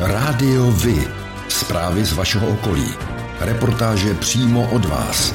Rádio 0.00 0.70
Vy. 0.70 1.08
Zprávy 1.48 2.04
z 2.04 2.12
vašeho 2.12 2.48
okolí. 2.48 2.88
Reportáže 3.40 4.14
přímo 4.14 4.70
od 4.70 4.84
vás. 4.84 5.34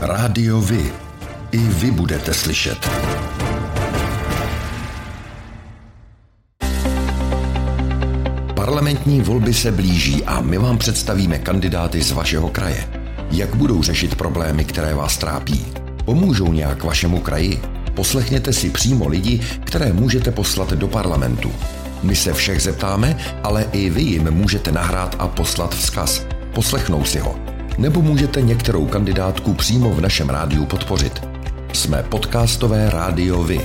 Rádio 0.00 0.60
Vy. 0.60 0.92
I 1.52 1.58
vy 1.58 1.90
budete 1.90 2.34
slyšet. 2.34 2.90
Parlamentní 8.54 9.20
volby 9.20 9.54
se 9.54 9.72
blíží 9.72 10.24
a 10.24 10.40
my 10.40 10.58
vám 10.58 10.78
představíme 10.78 11.38
kandidáty 11.38 12.02
z 12.02 12.12
vašeho 12.12 12.48
kraje. 12.48 12.88
Jak 13.30 13.54
budou 13.54 13.82
řešit 13.82 14.14
problémy, 14.14 14.64
které 14.64 14.94
vás 14.94 15.16
trápí? 15.16 15.66
Pomůžou 16.04 16.52
nějak 16.52 16.84
vašemu 16.84 17.20
kraji? 17.20 17.60
Poslechněte 17.94 18.52
si 18.52 18.70
přímo 18.70 19.08
lidi, 19.08 19.40
které 19.64 19.92
můžete 19.92 20.30
poslat 20.30 20.72
do 20.72 20.88
parlamentu. 20.88 21.52
My 22.02 22.16
se 22.16 22.32
všech 22.32 22.62
zeptáme, 22.62 23.16
ale 23.42 23.66
i 23.72 23.90
vy 23.90 24.02
jim 24.02 24.30
můžete 24.30 24.72
nahrát 24.72 25.16
a 25.18 25.28
poslat 25.28 25.74
vzkaz. 25.74 26.26
Poslechnou 26.54 27.04
si 27.04 27.18
ho. 27.18 27.36
Nebo 27.78 28.02
můžete 28.02 28.42
některou 28.42 28.86
kandidátku 28.86 29.54
přímo 29.54 29.90
v 29.90 30.00
našem 30.00 30.28
rádiu 30.28 30.66
podpořit. 30.66 31.22
Jsme 31.72 32.02
podcastové 32.02 32.90
rádio 32.90 33.42
Vy. 33.42 33.60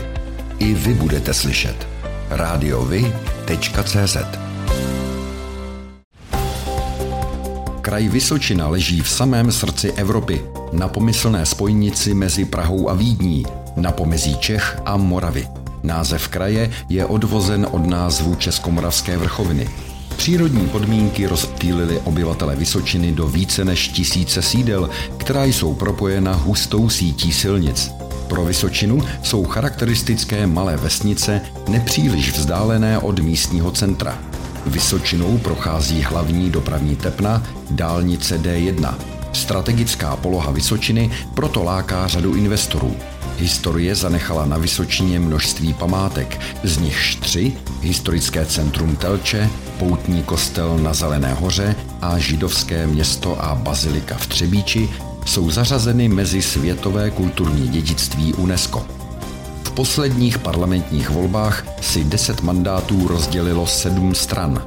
I 0.59 0.73
vy 0.73 0.93
budete 0.93 1.33
slyšet. 1.33 1.87
radiovy.cz 2.29 4.17
Kraj 7.81 8.09
Vysočina 8.09 8.67
leží 8.67 9.01
v 9.01 9.09
samém 9.09 9.51
srdci 9.51 9.91
Evropy, 9.91 10.41
na 10.73 10.87
pomyslné 10.87 11.45
spojnici 11.45 12.13
mezi 12.13 12.45
Prahou 12.45 12.89
a 12.89 12.93
Vídní, 12.93 13.45
na 13.75 13.91
pomezí 13.91 14.37
Čech 14.37 14.81
a 14.85 14.97
Moravy. 14.97 15.60
Název 15.83 16.27
kraje 16.27 16.71
je 16.89 17.05
odvozen 17.05 17.67
od 17.71 17.85
názvu 17.85 18.35
Českomoravské 18.35 19.17
vrchoviny. 19.17 19.69
Přírodní 20.17 20.67
podmínky 20.67 21.27
rozptýlily 21.27 21.99
obyvatele 21.99 22.55
Vysočiny 22.55 23.11
do 23.11 23.27
více 23.27 23.65
než 23.65 23.87
tisíce 23.87 24.41
sídel, 24.41 24.89
která 25.17 25.43
jsou 25.43 25.73
propojena 25.73 26.33
hustou 26.33 26.89
sítí 26.89 27.31
silnic. 27.31 27.91
Pro 28.27 28.45
Vysočinu 28.45 29.01
jsou 29.23 29.45
charakteristické 29.45 30.47
malé 30.47 30.77
vesnice 30.77 31.41
nepříliš 31.67 32.31
vzdálené 32.37 32.99
od 32.99 33.19
místního 33.19 33.71
centra. 33.71 34.19
Vysočinou 34.65 35.37
prochází 35.37 36.01
hlavní 36.01 36.49
dopravní 36.49 36.95
tepna, 36.95 37.43
dálnice 37.69 38.41
D1. 38.41 38.95
Strategická 39.33 40.15
poloha 40.15 40.51
Vysočiny 40.51 41.11
proto 41.33 41.63
láká 41.63 42.07
řadu 42.07 42.35
investorů. 42.35 42.95
Historie 43.37 43.95
zanechala 43.95 44.45
na 44.45 44.57
Vysočině 44.57 45.19
množství 45.19 45.73
památek, 45.73 46.39
z 46.63 46.77
nichž 46.77 47.15
tři, 47.15 47.53
historické 47.81 48.45
centrum 48.45 48.95
Telče, 48.95 49.49
poutní 49.79 50.23
kostel 50.23 50.77
na 50.77 50.93
Zelené 50.93 51.33
hoře 51.33 51.75
a 52.01 52.17
židovské 52.17 52.87
město 52.87 53.43
a 53.43 53.55
bazilika 53.55 54.17
v 54.17 54.27
Třebíči, 54.27 54.89
jsou 55.25 55.51
zařazeny 55.51 56.07
mezi 56.07 56.41
světové 56.41 57.11
kulturní 57.11 57.67
dědictví 57.67 58.33
UNESCO. 58.33 58.85
V 59.63 59.71
posledních 59.71 60.37
parlamentních 60.37 61.09
volbách 61.09 61.65
si 61.81 62.03
10 62.03 62.41
mandátů 62.41 63.07
rozdělilo 63.07 63.67
sedm 63.67 64.15
stran. 64.15 64.63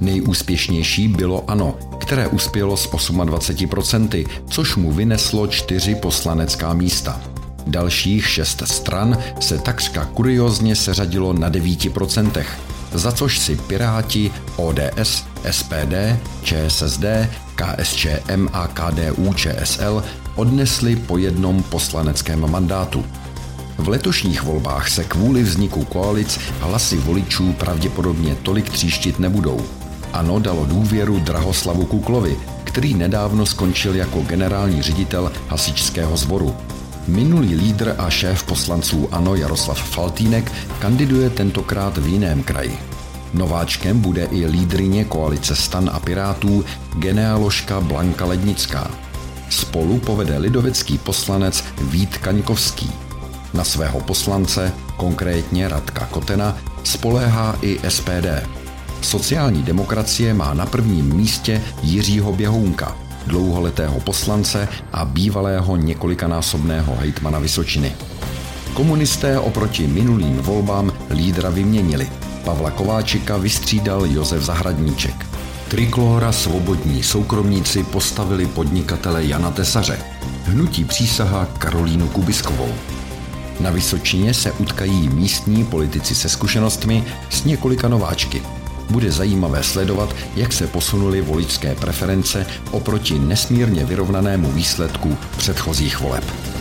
Nejúspěšnější 0.00 1.08
bylo 1.08 1.50
ANO, 1.50 1.78
které 2.00 2.28
uspělo 2.28 2.76
s 2.76 2.90
28%, 2.90 4.26
což 4.50 4.76
mu 4.76 4.92
vyneslo 4.92 5.46
čtyři 5.46 5.94
poslanecká 5.94 6.74
místa. 6.74 7.31
Dalších 7.66 8.28
šest 8.28 8.62
stran 8.64 9.18
se 9.40 9.58
takřka 9.58 10.04
kuriozně 10.04 10.76
seřadilo 10.76 11.32
na 11.32 11.50
9%, 11.50 12.44
za 12.92 13.12
což 13.12 13.38
si 13.38 13.56
Piráti, 13.56 14.30
ODS, 14.56 15.24
SPD, 15.50 15.94
ČSSD, 16.42 17.04
KSČM 17.54 18.48
a 18.52 18.68
KDU 18.68 19.34
ČSL 19.34 20.04
odnesli 20.36 20.96
po 20.96 21.18
jednom 21.18 21.62
poslaneckém 21.62 22.50
mandátu. 22.50 23.04
V 23.78 23.88
letošních 23.88 24.42
volbách 24.42 24.88
se 24.88 25.04
kvůli 25.04 25.42
vzniku 25.42 25.84
koalic 25.84 26.40
hlasy 26.60 26.96
voličů 26.96 27.52
pravděpodobně 27.52 28.34
tolik 28.42 28.70
tříštit 28.70 29.18
nebudou. 29.18 29.60
Ano 30.12 30.38
dalo 30.38 30.66
důvěru 30.66 31.18
Drahoslavu 31.18 31.86
Kuklovi, 31.86 32.36
který 32.64 32.94
nedávno 32.94 33.46
skončil 33.46 33.94
jako 33.94 34.20
generální 34.20 34.82
ředitel 34.82 35.32
hasičského 35.48 36.16
sboru. 36.16 36.56
Minulý 37.06 37.54
lídr 37.54 37.94
a 37.98 38.10
šéf 38.10 38.42
poslanců 38.42 39.08
ANO 39.12 39.34
Jaroslav 39.34 39.82
Faltýnek 39.90 40.52
kandiduje 40.78 41.30
tentokrát 41.30 41.98
v 41.98 42.06
jiném 42.06 42.42
kraji. 42.42 42.78
Nováčkem 43.34 44.00
bude 44.00 44.24
i 44.24 44.46
lídrině 44.46 45.04
koalice 45.04 45.56
Stan 45.56 45.90
a 45.92 46.00
Pirátů 46.00 46.64
genealožka 46.94 47.80
Blanka 47.80 48.24
Lednická. 48.24 48.90
Spolu 49.50 49.98
povede 49.98 50.38
lidovecký 50.38 50.98
poslanec 50.98 51.64
Vít 51.80 52.18
Kaňkovský. 52.18 52.90
Na 53.54 53.64
svého 53.64 54.00
poslance, 54.00 54.72
konkrétně 54.96 55.68
Radka 55.68 56.06
Kotena, 56.06 56.56
spoléhá 56.84 57.58
i 57.62 57.80
SPD. 57.88 58.26
Sociální 59.00 59.62
demokracie 59.62 60.34
má 60.34 60.54
na 60.54 60.66
prvním 60.66 61.14
místě 61.16 61.62
Jiřího 61.82 62.32
Běhounka, 62.32 62.96
dlouholetého 63.26 64.00
poslance 64.00 64.68
a 64.92 65.04
bývalého 65.04 65.76
několikanásobného 65.76 66.96
hejtmana 66.96 67.38
Vysočiny. 67.38 67.92
Komunisté 68.74 69.38
oproti 69.38 69.86
minulým 69.86 70.36
volbám 70.36 70.92
lídra 71.10 71.50
vyměnili. 71.50 72.10
Pavla 72.44 72.70
Kováčika 72.70 73.36
vystřídal 73.36 74.06
Josef 74.06 74.42
Zahradníček. 74.42 75.26
Triklóra 75.68 76.32
svobodní 76.32 77.02
soukromníci 77.02 77.84
postavili 77.84 78.46
podnikatele 78.46 79.24
Jana 79.24 79.50
Tesaře. 79.50 79.98
Hnutí 80.44 80.84
přísaha 80.84 81.46
Karolínu 81.58 82.08
Kubiskovou. 82.08 82.68
Na 83.60 83.70
Vysočině 83.70 84.34
se 84.34 84.52
utkají 84.52 85.08
místní 85.08 85.64
politici 85.64 86.14
se 86.14 86.28
zkušenostmi 86.28 87.04
s 87.30 87.44
několika 87.44 87.88
nováčky– 87.88 88.42
bude 88.92 89.12
zajímavé 89.12 89.62
sledovat, 89.62 90.14
jak 90.36 90.52
se 90.52 90.66
posunuly 90.66 91.20
voličské 91.20 91.74
preference 91.74 92.46
oproti 92.70 93.18
nesmírně 93.18 93.84
vyrovnanému 93.84 94.52
výsledku 94.52 95.16
předchozích 95.36 96.00
voleb. 96.00 96.51